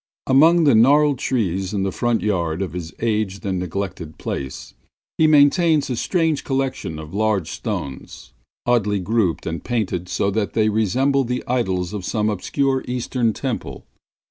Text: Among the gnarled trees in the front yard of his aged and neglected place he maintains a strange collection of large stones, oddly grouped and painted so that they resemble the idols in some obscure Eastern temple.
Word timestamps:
Among 0.25 0.63
the 0.63 0.73
gnarled 0.73 1.19
trees 1.19 1.75
in 1.75 1.83
the 1.83 1.91
front 1.91 2.23
yard 2.23 2.63
of 2.63 2.73
his 2.73 2.91
aged 3.01 3.45
and 3.45 3.59
neglected 3.59 4.17
place 4.17 4.73
he 5.19 5.27
maintains 5.27 5.91
a 5.91 5.95
strange 5.95 6.43
collection 6.43 6.97
of 6.97 7.13
large 7.13 7.51
stones, 7.51 8.33
oddly 8.65 8.97
grouped 8.99 9.45
and 9.45 9.63
painted 9.63 10.09
so 10.09 10.31
that 10.31 10.53
they 10.53 10.69
resemble 10.69 11.23
the 11.23 11.43
idols 11.47 11.93
in 11.93 12.01
some 12.01 12.31
obscure 12.31 12.83
Eastern 12.87 13.31
temple. 13.31 13.85